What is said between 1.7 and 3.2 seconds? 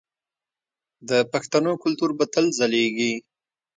کلتور به تل ځلیږي.